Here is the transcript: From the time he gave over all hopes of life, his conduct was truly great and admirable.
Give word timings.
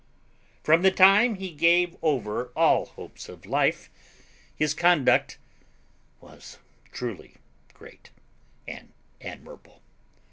From 0.63 0.81
the 0.81 0.89
time 0.89 1.35
he 1.35 1.51
gave 1.51 1.95
over 2.01 2.45
all 2.55 2.87
hopes 2.87 3.29
of 3.29 3.45
life, 3.45 3.91
his 4.55 4.73
conduct 4.73 5.37
was 6.19 6.57
truly 6.91 7.35
great 7.75 8.09
and 8.67 8.93
admirable. 9.21 9.83